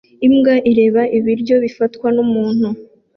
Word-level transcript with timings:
Imbwa 0.27 0.55
ireba 0.71 1.01
ibiryo 1.17 1.55
bifatwa 1.63 2.07
numuntu 2.15 2.67